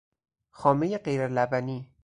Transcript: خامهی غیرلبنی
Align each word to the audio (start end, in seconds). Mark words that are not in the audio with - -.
خامهی 0.51 0.97
غیرلبنی 0.97 1.93